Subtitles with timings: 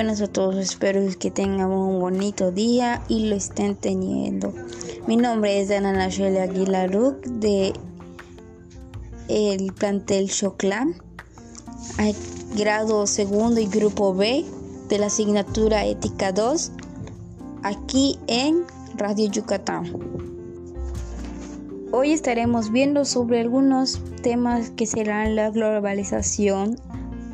[0.00, 0.56] Buenas a todos.
[0.56, 4.50] Espero que tengan un bonito día y lo estén teniendo.
[5.06, 7.74] Mi nombre es Ana Nachelle Aguilaruc de
[9.28, 10.94] el plantel Choclán,
[12.56, 14.46] grado segundo y grupo B
[14.88, 16.72] de la asignatura Ética 2,
[17.62, 18.64] aquí en
[18.96, 19.84] Radio Yucatán.
[21.92, 26.80] Hoy estaremos viendo sobre algunos temas que serán la globalización,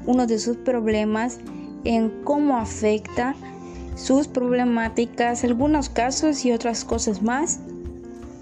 [0.05, 1.39] uno de sus problemas,
[1.87, 3.35] en cómo afecta
[3.95, 7.61] sus problemáticas, algunos casos y otras cosas más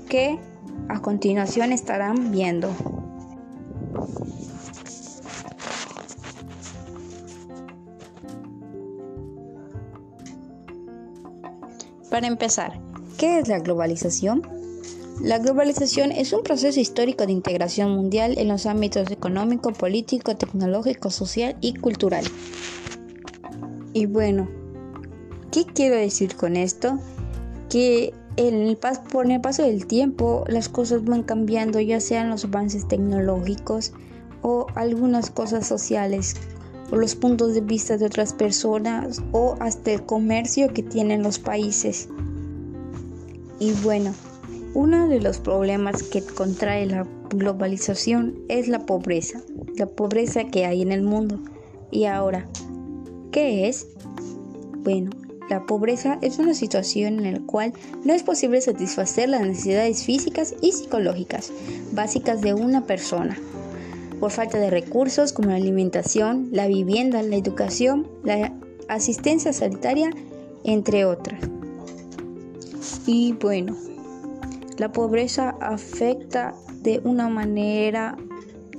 [0.09, 0.39] que
[0.89, 2.71] a continuación estarán viendo.
[12.11, 12.79] Para empezar,
[13.19, 14.47] ¿qué es la globalización?
[15.21, 21.11] La globalización es un proceso histórico de integración mundial en los ámbitos económico, político, tecnológico,
[21.11, 22.25] social y cultural.
[23.95, 24.49] Y bueno,
[25.53, 26.99] ¿qué quiero decir con esto?
[27.71, 28.77] Que en el
[29.13, 33.93] por el paso del tiempo las cosas van cambiando, ya sean los avances tecnológicos
[34.43, 36.35] o algunas cosas sociales,
[36.91, 41.39] o los puntos de vista de otras personas, o hasta el comercio que tienen los
[41.39, 42.09] países.
[43.61, 44.13] Y bueno,
[44.75, 49.41] uno de los problemas que contrae la globalización es la pobreza,
[49.77, 51.39] la pobreza que hay en el mundo.
[51.93, 52.49] Y ahora,
[53.35, 53.89] ¿Qué es?
[54.85, 55.11] Bueno,
[55.51, 57.73] la pobreza es una situación en la cual
[58.05, 61.53] no es posible satisfacer las necesidades físicas y psicológicas
[61.91, 63.37] básicas de una persona
[64.21, 68.53] por falta de recursos como la alimentación, la vivienda, la educación, la
[68.89, 70.11] asistencia sanitaria,
[70.63, 71.41] entre otras.
[73.05, 73.77] Y bueno,
[74.79, 78.17] la pobreza afecta de una manera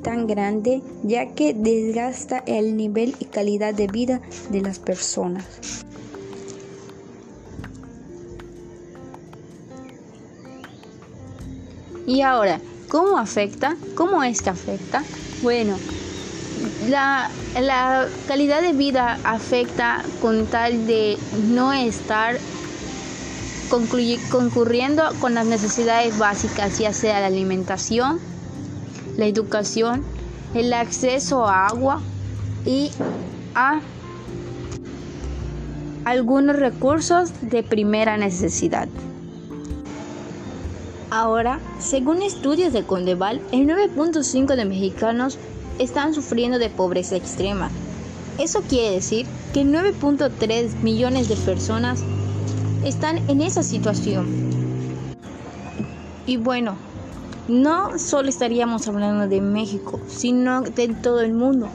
[0.05, 4.21] tan grande ya que desgasta el nivel y calidad de vida
[4.51, 5.43] de las personas.
[12.05, 13.75] Y ahora, ¿cómo afecta?
[13.95, 15.03] ¿Cómo es que afecta?
[15.41, 15.75] Bueno,
[16.87, 21.17] la, la, calidad de vida afecta con tal de
[21.49, 22.37] no estar
[24.29, 28.19] concurriendo con las necesidades básicas, ya sea la alimentación,
[29.17, 30.03] la educación,
[30.53, 32.01] el acceso a agua
[32.65, 32.91] y
[33.53, 33.81] a
[36.05, 38.87] algunos recursos de primera necesidad.
[41.09, 45.37] Ahora, según estudios de Condeval, el 9.5 de mexicanos
[45.79, 47.69] están sufriendo de pobreza extrema.
[48.37, 52.03] Eso quiere decir que 9.3 millones de personas
[52.83, 54.27] están en esa situación.
[56.27, 56.75] Y bueno,
[57.47, 61.67] no solo estaríamos hablando de México, sino de todo el mundo.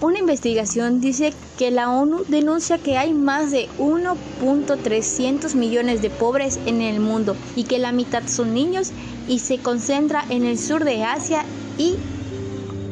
[0.00, 6.60] Una investigación dice que la ONU denuncia que hay más de 1.300 millones de pobres
[6.66, 8.92] en el mundo y que la mitad son niños
[9.26, 11.44] y se concentra en el sur de Asia
[11.78, 11.96] y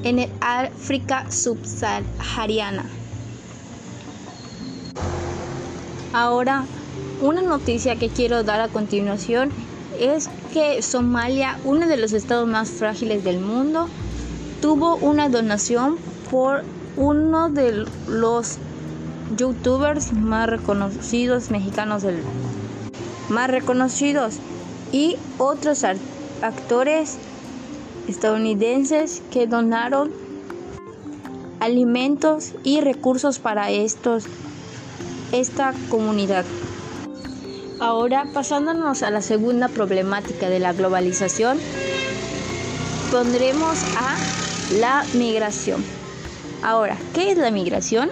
[0.02, 2.86] en el África subsahariana.
[6.12, 6.64] Ahora,
[7.20, 9.52] una noticia que quiero dar a continuación
[10.00, 13.88] es que Somalia, uno de los estados más frágiles del mundo,
[14.60, 15.96] tuvo una donación
[16.30, 16.64] por
[16.96, 18.58] uno de los
[19.36, 22.22] youtubers más reconocidos mexicanos del
[23.28, 24.36] más reconocidos
[24.92, 25.84] y otros
[26.42, 27.18] actores
[28.08, 30.12] estadounidenses que donaron
[31.60, 34.26] alimentos y recursos para estos
[35.32, 36.44] esta comunidad.
[37.78, 41.58] Ahora, pasándonos a la segunda problemática de la globalización,
[43.12, 44.16] pondremos a
[44.80, 45.84] la migración.
[46.62, 48.08] Ahora, ¿qué es la migración?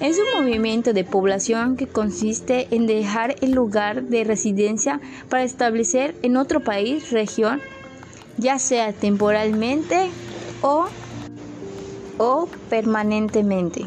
[0.00, 6.14] Es un movimiento de población que consiste en dejar el lugar de residencia para establecer
[6.22, 7.60] en otro país, región,
[8.38, 10.08] ya sea temporalmente
[10.62, 10.86] o,
[12.16, 13.84] o permanentemente.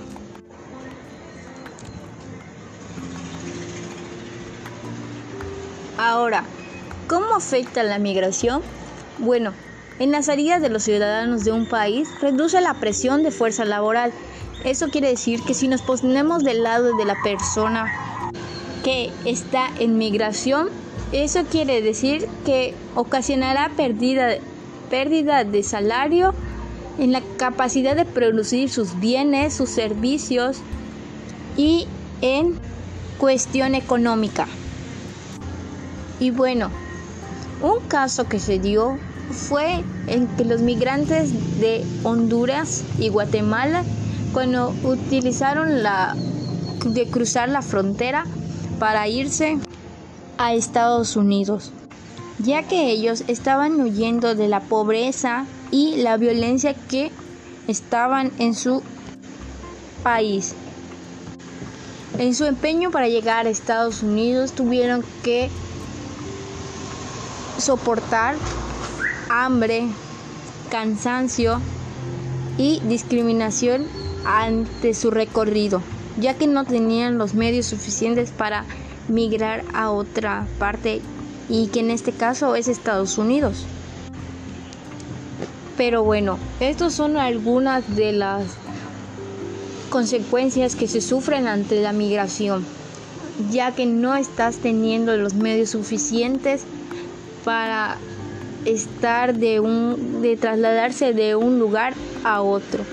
[5.97, 6.43] Ahora,
[7.07, 8.61] ¿cómo afecta la migración?
[9.17, 9.51] Bueno,
[9.97, 14.11] en la salida de los ciudadanos de un país reduce la presión de fuerza laboral.
[14.63, 17.91] Eso quiere decir que si nos ponemos del lado de la persona
[18.83, 20.69] que está en migración,
[21.11, 24.35] eso quiere decir que ocasionará pérdida,
[24.91, 26.35] pérdida de salario
[26.99, 30.57] en la capacidad de producir sus bienes, sus servicios
[31.55, 31.87] y
[32.21, 32.55] en
[33.17, 34.47] cuestión económica.
[36.19, 36.71] Y bueno,
[37.61, 38.97] un caso que se dio
[39.31, 43.83] fue en que los migrantes de Honduras y Guatemala,
[44.33, 46.15] cuando utilizaron la
[46.85, 48.25] de cruzar la frontera
[48.79, 49.57] para irse
[50.37, 51.71] a Estados Unidos,
[52.39, 57.11] ya que ellos estaban huyendo de la pobreza y la violencia que
[57.67, 58.81] estaban en su
[60.03, 60.53] país.
[62.17, 65.49] En su empeño para llegar a Estados Unidos tuvieron que
[67.57, 68.35] soportar
[69.29, 69.87] hambre,
[70.69, 71.59] cansancio
[72.57, 73.87] y discriminación
[74.25, 75.81] ante su recorrido,
[76.19, 78.65] ya que no tenían los medios suficientes para
[79.07, 81.01] migrar a otra parte
[81.49, 83.65] y que en este caso es Estados Unidos.
[85.77, 88.43] Pero bueno, estas son algunas de las
[89.89, 92.65] consecuencias que se sufren ante la migración,
[93.51, 96.63] ya que no estás teniendo los medios suficientes
[97.47, 97.95] para
[98.65, 101.93] estar de un de trasladarse de un lugar
[102.25, 102.83] a otro.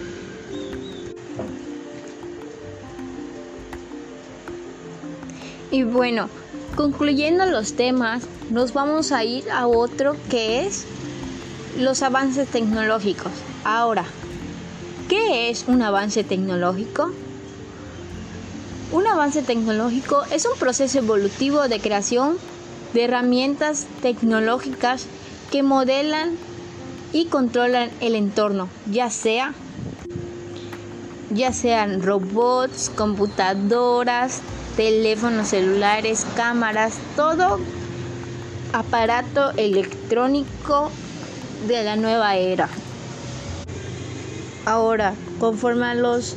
[5.73, 6.29] Y bueno,
[6.77, 10.87] concluyendo los temas, nos vamos a ir a otro que es
[11.77, 13.33] los avances tecnológicos.
[13.65, 14.05] Ahora,
[15.09, 17.11] ¿qué es un avance tecnológico?
[18.93, 22.37] Un avance tecnológico es un proceso evolutivo de creación
[22.94, 25.06] de herramientas tecnológicas
[25.50, 26.37] que modelan
[27.12, 29.52] y controlan el entorno, ya sea
[31.31, 34.41] ya sean robots, computadoras,
[34.76, 37.58] teléfonos celulares, cámaras, todo
[38.73, 40.90] aparato electrónico
[41.67, 42.69] de la nueva era.
[44.64, 46.37] Ahora, conforme a los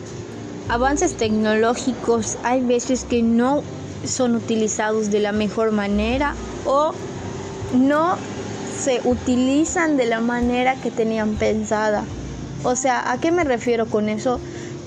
[0.68, 3.64] avances tecnológicos, hay veces que no
[4.06, 6.36] son utilizados de la mejor manera
[6.68, 6.94] o
[7.74, 8.18] no
[8.80, 12.04] se utilizan de la manera que tenían pensada.
[12.64, 14.40] O sea, ¿a qué me refiero con eso?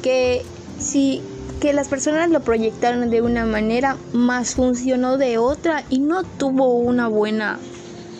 [0.02, 0.44] Que
[0.78, 1.22] si
[1.60, 6.72] que las personas lo proyectaron de una manera, más funcionó de otra y no tuvo
[6.72, 7.58] una buena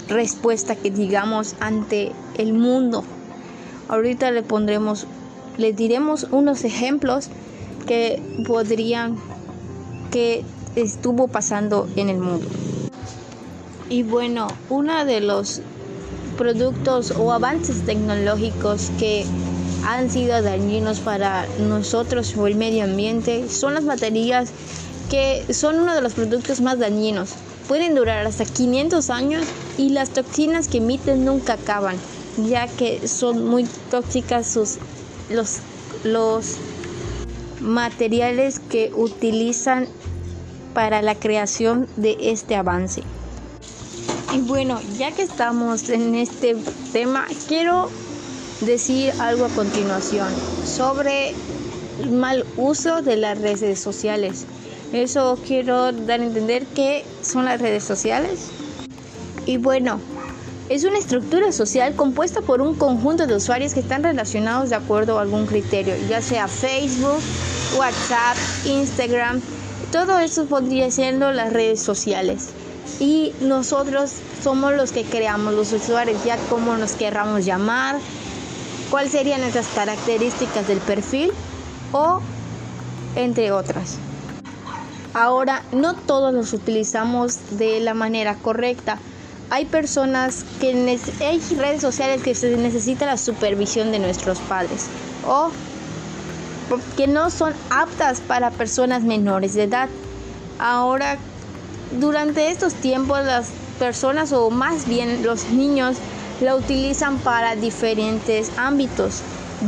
[0.09, 3.03] respuesta que digamos ante el mundo.
[3.89, 5.06] Ahorita le pondremos,
[5.56, 7.29] le diremos unos ejemplos
[7.87, 9.17] que podrían,
[10.11, 10.45] que
[10.77, 12.47] estuvo pasando en el mundo.
[13.91, 15.63] Y bueno, uno de los
[16.39, 19.27] productos o avances tecnológicos que
[19.85, 24.51] han sido dañinos para nosotros o el medio ambiente son las baterías
[25.11, 27.31] que son uno de los productos más dañinos.
[27.67, 29.45] Pueden durar hasta 500 años
[29.77, 31.97] y las toxinas que emiten nunca acaban,
[32.49, 34.77] ya que son muy tóxicas sus,
[35.31, 35.59] los,
[36.05, 36.59] los
[37.61, 39.89] materiales que utilizan
[40.75, 43.03] para la creación de este avance.
[44.32, 46.56] Y bueno, ya que estamos en este
[46.93, 47.91] tema, quiero
[48.61, 50.29] decir algo a continuación
[50.65, 51.35] sobre
[52.00, 54.47] el mal uso de las redes sociales.
[54.93, 58.50] Eso quiero dar a entender que son las redes sociales.
[59.47, 59.99] Y bueno,
[60.69, 65.19] es una estructura social compuesta por un conjunto de usuarios que están relacionados de acuerdo
[65.19, 67.21] a algún criterio, ya sea Facebook,
[67.77, 69.41] WhatsApp, Instagram,
[69.91, 72.51] todo eso podría siendo las redes sociales.
[72.99, 77.97] Y nosotros somos los que creamos los usuarios, ya como nos querramos llamar,
[78.91, 81.32] cuáles serían esas características del perfil
[81.93, 82.20] o
[83.17, 83.97] entre otras.
[85.15, 88.99] Ahora, no todos los utilizamos de la manera correcta.
[89.51, 94.87] Hay personas que hay redes sociales que se necesita la supervisión de nuestros padres
[95.27, 95.51] o
[96.97, 99.89] que no son aptas para personas menores de edad.
[100.61, 101.19] Ahora,
[101.99, 105.97] durante estos tiempos las personas o más bien los niños
[106.41, 109.20] la utilizan para diferentes ámbitos,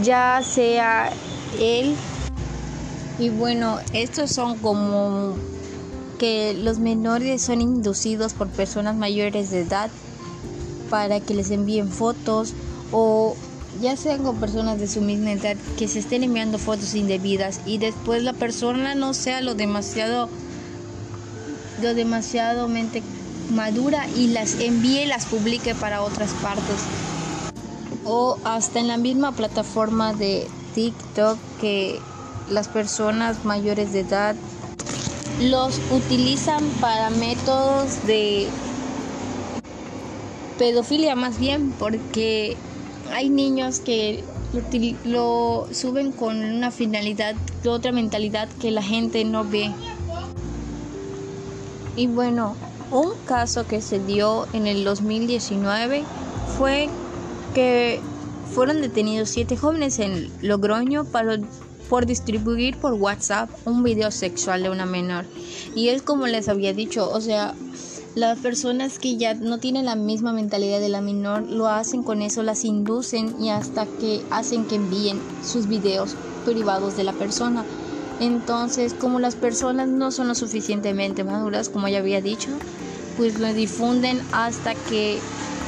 [0.02, 1.10] ya sea
[1.58, 1.94] él
[3.18, 5.34] y bueno, estos son como
[6.18, 9.90] que los menores son inducidos por personas mayores de edad
[10.88, 12.54] para que les envíen fotos
[12.90, 13.36] o
[13.80, 17.78] ya sean con personas de su misma edad que se estén enviando fotos indebidas y
[17.78, 20.28] después la persona no sea lo demasiado
[21.82, 23.02] lo demasiado mente
[23.50, 26.80] madura y las envíe y las publique para otras partes.
[28.04, 32.00] O hasta en la misma plataforma de TikTok que
[32.48, 34.34] las personas mayores de edad
[35.40, 38.48] los utilizan para métodos de
[40.58, 42.56] pedofilia más bien porque
[43.12, 44.24] hay niños que
[45.04, 47.34] lo, suben con una finalidad,
[47.66, 49.72] otra mentalidad que la gente no ve.
[51.96, 52.56] Y bueno,
[52.90, 56.04] un caso que se dio en el 2019
[56.58, 56.88] fue
[57.54, 58.00] que
[58.54, 61.38] fueron detenidos siete jóvenes en Logroño para,
[61.88, 65.24] por distribuir por WhatsApp un video sexual de una menor.
[65.74, 67.54] Y es como les había dicho, o sea,
[68.14, 72.20] las personas que ya no tienen la misma mentalidad de la menor lo hacen con
[72.20, 77.64] eso, las inducen y hasta que hacen que envíen sus videos privados de la persona.
[78.22, 82.50] Entonces, como las personas no son lo suficientemente maduras, como ya había dicho,
[83.16, 85.18] pues lo difunden hasta que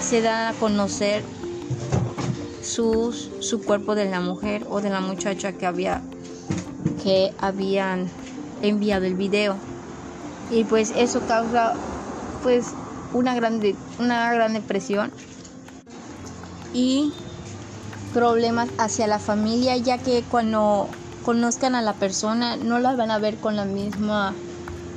[0.01, 1.25] se da a conocer
[2.63, 3.13] su
[3.67, 6.01] cuerpo de la mujer o de la muchacha que había
[7.03, 8.09] que habían
[8.63, 9.57] enviado el video.
[10.49, 11.75] Y pues eso causa
[12.45, 12.67] pues
[13.13, 13.61] una gran
[13.99, 15.11] una gran depresión
[16.73, 17.13] y
[18.13, 20.89] problemas hacia la familia ya que cuando
[21.25, 24.35] conozcan a la persona no la van a ver con la misma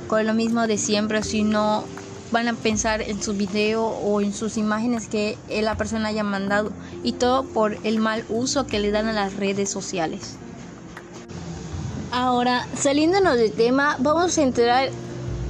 [0.06, 1.84] con lo mismo de siempre sino
[2.30, 6.72] van a pensar en su video o en sus imágenes que la persona haya mandado
[7.02, 10.36] y todo por el mal uso que le dan a las redes sociales.
[12.10, 14.90] Ahora, saliéndonos del tema, vamos a entrar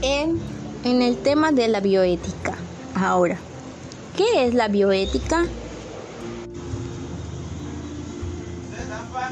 [0.03, 0.39] en,
[0.85, 2.55] en el tema de la bioética.
[2.95, 3.39] Ahora,
[4.17, 5.47] ¿qué es la bioética?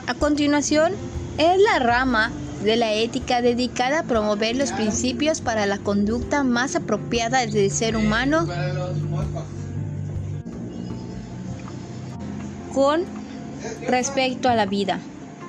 [0.07, 0.93] A continuación,
[1.39, 6.75] es la rama de la ética dedicada a promover los principios para la conducta más
[6.75, 8.47] apropiada del ser humano
[12.75, 13.05] con
[13.87, 15.01] respecto a la vida,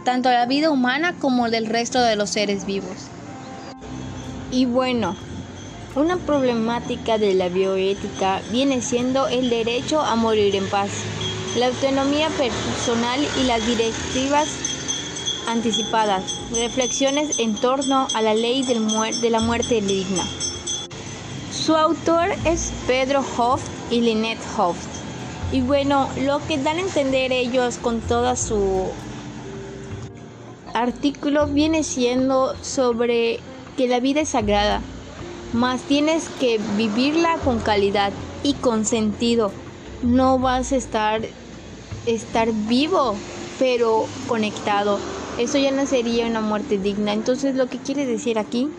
[0.04, 3.08] tanto la vida humana como del resto de los seres vivos.
[4.52, 5.16] Y bueno,
[5.96, 10.92] una problemática de la bioética viene siendo el derecho a morir en paz,
[11.58, 14.67] la autonomía personal y las directivas
[15.48, 20.24] anticipadas, reflexiones en torno a la ley de la muerte digna.
[21.52, 24.86] Su autor es Pedro Hoft y Lynette Hoft.
[25.52, 28.90] Y bueno, lo que dan a entender ellos con toda su
[30.74, 33.40] artículo viene siendo sobre
[33.76, 34.82] que la vida es sagrada,
[35.54, 38.12] más tienes que vivirla con calidad
[38.44, 39.52] y con sentido.
[40.04, 41.22] No vas a estar
[42.06, 43.16] estar vivo,
[43.60, 45.00] pero conectado.
[45.38, 47.14] Eso ya no sería una muerte digna.
[47.14, 48.70] Entonces, lo que quiere decir aquí,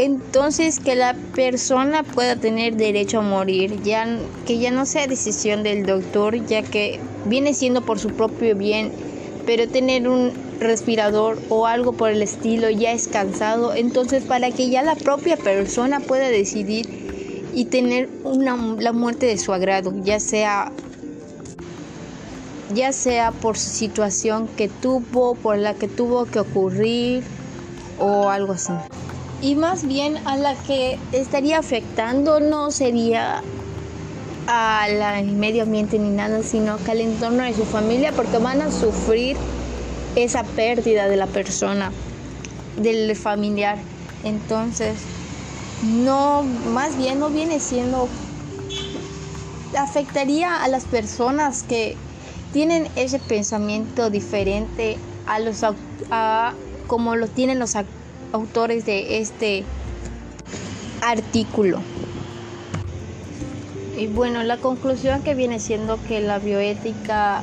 [0.00, 4.06] entonces que la persona pueda tener derecho a morir, ya
[4.46, 8.92] que ya no sea decisión del doctor, ya que viene siendo por su propio bien,
[9.44, 14.70] pero tener un respirador o algo por el estilo ya es cansado, entonces para que
[14.70, 16.88] ya la propia persona pueda decidir
[17.52, 20.72] y tener una, la muerte de su agrado, ya sea
[22.74, 27.24] ya sea por situación que tuvo, por la que tuvo que ocurrir
[27.98, 28.72] o algo así.
[29.42, 33.42] Y más bien a la que estaría afectando no sería
[34.46, 38.70] al medio ambiente ni nada, sino que al entorno de su familia, porque van a
[38.70, 39.36] sufrir
[40.16, 41.92] esa pérdida de la persona,
[42.76, 43.78] del familiar.
[44.24, 44.98] Entonces,
[45.82, 48.08] no, más bien no viene siendo,
[49.78, 51.96] afectaría a las personas que
[52.52, 55.64] tienen ese pensamiento diferente a los
[56.10, 56.52] a,
[56.86, 57.74] como lo tienen los
[58.32, 59.64] autores de este
[61.02, 61.80] artículo.
[63.96, 67.42] Y bueno, la conclusión que viene siendo que la bioética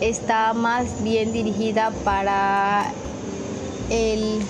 [0.00, 2.92] está más bien dirigida para
[3.90, 4.40] el,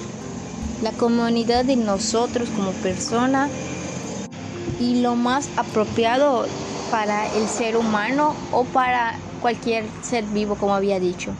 [0.82, 3.48] la comunidad de nosotros como persona
[4.80, 6.46] y lo más apropiado
[6.90, 11.32] para el ser humano o para cualquier ser vivo, como había dicho.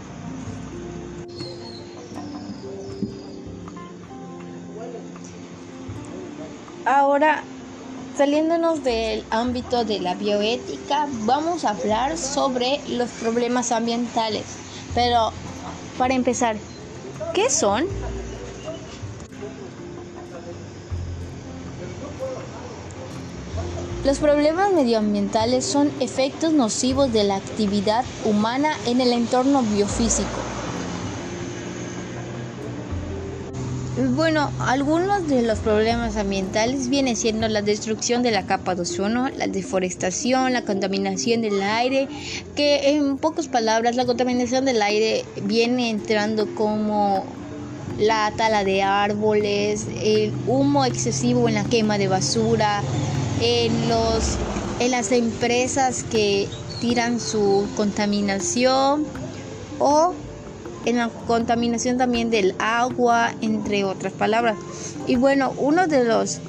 [6.85, 7.43] Ahora,
[8.17, 14.45] saliéndonos del ámbito de la bioética, vamos a hablar sobre los problemas ambientales.
[14.95, 15.33] Pero,
[15.99, 16.57] para empezar,
[17.35, 17.87] ¿qué son?
[24.07, 30.29] Los problemas medioambientales son efectos nocivos de la actividad humana en el entorno biofísico.
[34.15, 39.29] Bueno, algunos de los problemas ambientales vienen siendo la destrucción de la capa de ozono,
[39.31, 42.07] la deforestación, la contaminación del aire,
[42.55, 47.25] que en pocas palabras la contaminación del aire viene entrando como
[47.99, 52.85] la tala de árboles, el humo excesivo en la quema de basura,
[53.41, 54.37] en, los,
[54.81, 56.49] en las empresas que
[56.81, 59.05] tiran su contaminación
[59.79, 60.15] o
[60.85, 64.57] en la contaminación también del agua, entre otras palabras.
[65.07, 66.41] Y bueno, uno de los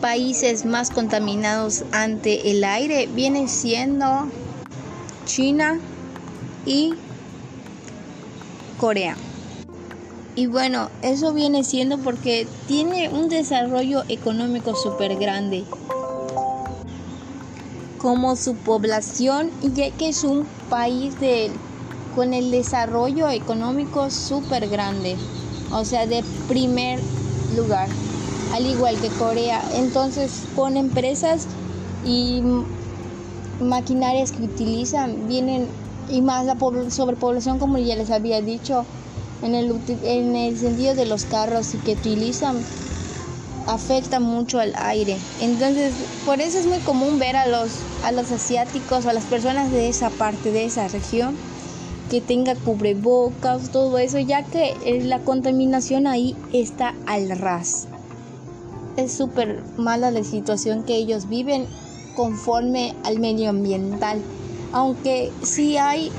[0.00, 4.28] países más contaminados ante el aire viene siendo
[5.24, 5.78] China
[6.66, 6.94] y
[8.78, 9.16] Corea.
[10.34, 15.64] Y bueno, eso viene siendo porque tiene un desarrollo económico súper grande.
[18.02, 21.52] Como su población, ya que es un país de,
[22.16, 25.16] con el desarrollo económico súper grande.
[25.72, 27.00] O sea, de primer
[27.56, 27.88] lugar.
[28.52, 29.62] Al igual que Corea.
[29.74, 31.46] Entonces, con empresas
[32.04, 32.42] y
[33.60, 35.68] maquinarias que utilizan, vienen
[36.10, 36.56] y más la
[36.90, 38.84] sobrepoblación, como ya les había dicho
[39.42, 42.56] en el, en el sentido de los carros y que utilizan
[43.66, 45.18] afecta mucho al aire.
[45.40, 47.70] Entonces, por eso es muy común ver a los,
[48.04, 51.36] a los asiáticos, a las personas de esa parte, de esa región,
[52.10, 57.86] que tenga cubrebocas, todo eso, ya que la contaminación ahí está al ras.
[58.96, 61.66] Es súper mala la situación que ellos viven
[62.14, 64.20] conforme al medio ambiental.
[64.72, 66.10] Aunque sí hay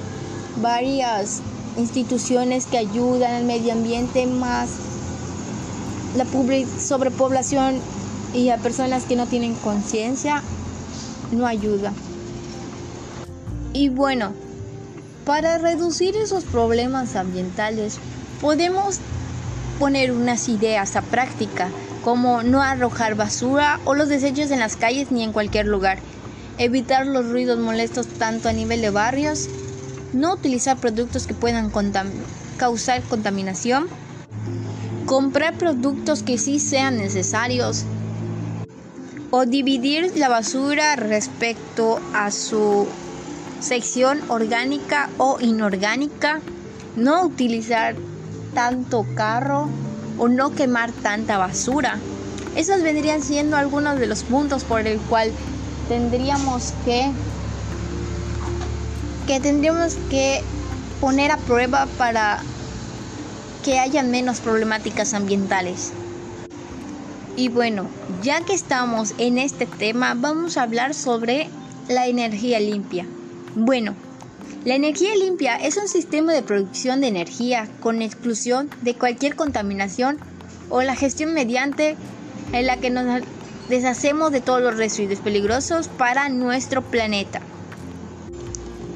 [0.61, 1.41] varias
[1.77, 4.92] instituciones que ayudan al medio ambiente, más
[6.15, 6.25] la
[6.79, 7.79] sobrepoblación
[8.33, 10.41] y a personas que no tienen conciencia
[11.31, 11.93] no ayuda.
[13.73, 14.33] Y bueno,
[15.25, 17.97] para reducir esos problemas ambientales
[18.41, 18.99] podemos
[19.79, 21.69] poner unas ideas a práctica,
[22.03, 25.99] como no arrojar basura o los desechos en las calles ni en cualquier lugar,
[26.57, 29.47] evitar los ruidos molestos tanto a nivel de barrios.
[30.13, 31.71] No utilizar productos que puedan
[32.57, 33.87] causar contaminación,
[35.13, 37.85] comprar productos que sí sean necesarios
[39.29, 42.87] o dividir la basura respecto a su
[43.59, 46.41] sección orgánica o inorgánica,
[46.95, 47.93] no utilizar
[48.55, 49.69] tanto carro
[50.17, 51.99] o no quemar tanta basura.
[52.55, 55.31] Esos vendrían siendo algunos de los puntos por el cual
[55.89, 57.11] tendríamos que
[59.27, 60.41] que tendríamos que
[60.99, 62.41] poner a prueba para
[63.63, 65.91] que haya menos problemáticas ambientales.
[67.35, 67.87] Y bueno,
[68.21, 71.49] ya que estamos en este tema, vamos a hablar sobre
[71.87, 73.07] la energía limpia.
[73.55, 73.95] Bueno,
[74.65, 80.19] la energía limpia es un sistema de producción de energía con exclusión de cualquier contaminación
[80.69, 81.95] o la gestión mediante
[82.51, 83.23] en la que nos
[83.69, 87.41] deshacemos de todos los residuos peligrosos para nuestro planeta.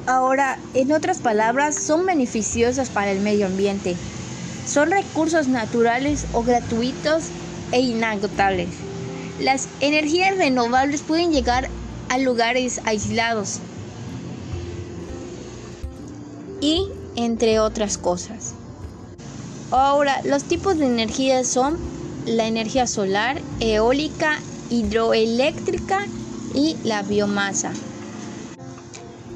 [0.06, 3.96] Ahora, en otras palabras, son beneficiosas para el medio ambiente.
[4.68, 7.24] Son recursos naturales o gratuitos
[7.72, 8.68] e inagotables.
[9.40, 11.70] Las energías renovables pueden llegar
[12.10, 13.60] a lugares aislados
[16.60, 18.52] y entre otras cosas.
[19.70, 21.78] Ahora, los tipos de energía son
[22.26, 26.06] la energía solar, eólica, hidroeléctrica
[26.54, 27.72] y la biomasa.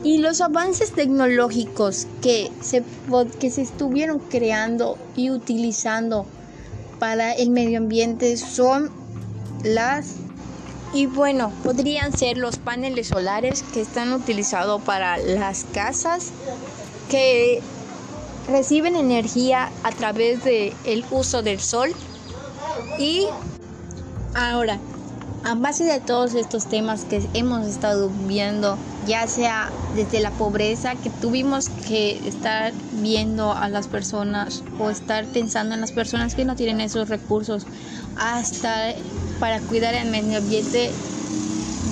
[0.05, 2.83] Y los avances tecnológicos que se,
[3.39, 6.27] que se estuvieron creando y utilizando
[6.99, 8.91] para el medio ambiente son
[9.63, 10.17] las...
[10.93, 16.33] Y bueno, podrían ser los paneles solares que están utilizados para las casas
[17.09, 17.63] que
[18.49, 21.93] reciben energía a través del el uso del sol.
[22.99, 23.27] Y
[24.35, 24.79] ahora,
[25.45, 30.95] a base de todos estos temas que hemos estado viendo, ya sea desde la pobreza,
[30.95, 36.45] que tuvimos que estar viendo a las personas o estar pensando en las personas que
[36.45, 37.67] no tienen esos recursos,
[38.17, 38.95] hasta
[39.41, 40.91] para cuidar el medio ambiente,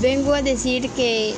[0.00, 1.34] vengo a decir que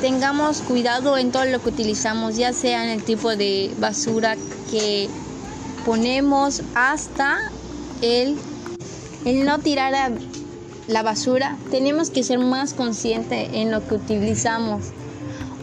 [0.00, 4.36] tengamos cuidado en todo lo que utilizamos, ya sea en el tipo de basura
[4.70, 5.08] que
[5.84, 7.38] ponemos hasta
[8.02, 8.36] el,
[9.24, 10.10] el no tirar a
[10.92, 14.90] la basura, tenemos que ser más conscientes en lo que utilizamos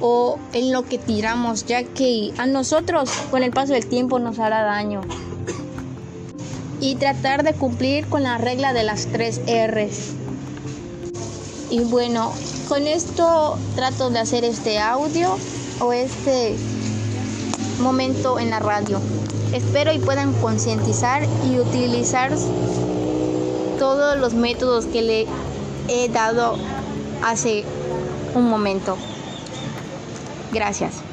[0.01, 4.39] o en lo que tiramos, ya que a nosotros con el paso del tiempo nos
[4.39, 5.01] hará daño.
[6.81, 10.13] Y tratar de cumplir con la regla de las tres R's.
[11.69, 12.31] Y bueno,
[12.67, 15.37] con esto trato de hacer este audio
[15.81, 16.55] o este
[17.81, 18.99] momento en la radio.
[19.53, 22.31] Espero y puedan concientizar y utilizar
[23.79, 25.25] todos los métodos que le
[25.87, 26.57] he dado
[27.23, 27.63] hace
[28.35, 28.97] un momento.
[30.51, 31.08] Gracias.